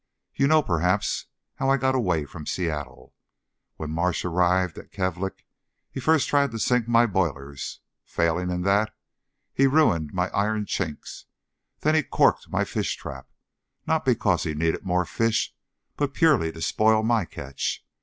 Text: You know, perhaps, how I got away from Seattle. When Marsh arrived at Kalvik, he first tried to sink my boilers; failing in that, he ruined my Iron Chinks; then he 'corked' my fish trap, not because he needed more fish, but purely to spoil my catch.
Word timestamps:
You 0.33 0.47
know, 0.47 0.63
perhaps, 0.63 1.27
how 1.57 1.69
I 1.69 1.77
got 1.77 1.93
away 1.93 2.25
from 2.25 2.47
Seattle. 2.47 3.13
When 3.75 3.91
Marsh 3.91 4.25
arrived 4.25 4.79
at 4.79 4.91
Kalvik, 4.91 5.45
he 5.91 5.99
first 5.99 6.27
tried 6.27 6.49
to 6.49 6.57
sink 6.57 6.87
my 6.87 7.05
boilers; 7.05 7.81
failing 8.03 8.49
in 8.49 8.63
that, 8.63 8.95
he 9.53 9.67
ruined 9.67 10.11
my 10.11 10.31
Iron 10.31 10.65
Chinks; 10.65 11.25
then 11.81 11.93
he 11.93 12.01
'corked' 12.01 12.49
my 12.49 12.63
fish 12.65 12.95
trap, 12.95 13.29
not 13.85 14.03
because 14.03 14.41
he 14.41 14.55
needed 14.55 14.83
more 14.83 15.05
fish, 15.05 15.53
but 15.97 16.15
purely 16.15 16.51
to 16.51 16.63
spoil 16.63 17.03
my 17.03 17.23
catch. 17.23 17.85